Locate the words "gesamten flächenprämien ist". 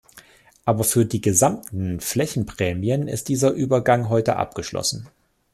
1.21-3.27